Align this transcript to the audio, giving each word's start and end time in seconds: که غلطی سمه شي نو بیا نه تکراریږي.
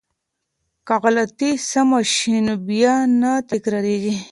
که 0.87 0.95
غلطی 1.03 1.51
سمه 1.69 1.99
شي 2.15 2.35
نو 2.45 2.55
بیا 2.67 2.93
نه 3.21 3.31
تکراریږي. 3.49 4.15